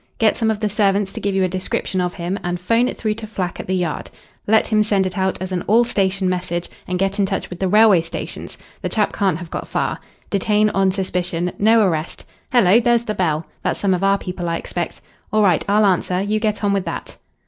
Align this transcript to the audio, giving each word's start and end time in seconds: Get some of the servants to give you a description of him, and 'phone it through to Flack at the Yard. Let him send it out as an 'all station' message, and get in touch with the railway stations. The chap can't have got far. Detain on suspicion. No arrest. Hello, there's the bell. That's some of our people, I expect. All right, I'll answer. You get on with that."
Get 0.17 0.35
some 0.35 0.49
of 0.49 0.59
the 0.61 0.67
servants 0.67 1.13
to 1.13 1.19
give 1.19 1.35
you 1.35 1.43
a 1.43 1.47
description 1.47 2.01
of 2.01 2.15
him, 2.15 2.39
and 2.43 2.59
'phone 2.59 2.87
it 2.87 2.97
through 2.97 3.13
to 3.13 3.27
Flack 3.27 3.59
at 3.59 3.67
the 3.67 3.75
Yard. 3.75 4.09
Let 4.47 4.65
him 4.69 4.81
send 4.81 5.05
it 5.05 5.15
out 5.15 5.39
as 5.39 5.51
an 5.51 5.61
'all 5.67 5.83
station' 5.83 6.27
message, 6.27 6.71
and 6.87 6.97
get 6.97 7.19
in 7.19 7.27
touch 7.27 7.51
with 7.51 7.59
the 7.59 7.67
railway 7.67 8.01
stations. 8.01 8.57
The 8.81 8.89
chap 8.89 9.13
can't 9.13 9.37
have 9.37 9.51
got 9.51 9.67
far. 9.67 9.99
Detain 10.31 10.71
on 10.71 10.91
suspicion. 10.91 11.51
No 11.59 11.85
arrest. 11.85 12.25
Hello, 12.51 12.79
there's 12.79 13.05
the 13.05 13.13
bell. 13.13 13.45
That's 13.61 13.79
some 13.79 13.93
of 13.93 14.03
our 14.03 14.17
people, 14.17 14.49
I 14.49 14.55
expect. 14.57 15.01
All 15.31 15.43
right, 15.43 15.63
I'll 15.69 15.85
answer. 15.85 16.19
You 16.19 16.39
get 16.39 16.63
on 16.63 16.73
with 16.73 16.85
that." 16.85 17.17